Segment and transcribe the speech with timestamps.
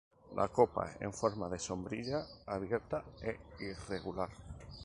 [0.37, 4.29] La copa en forma de sombrilla, abierta e irregular.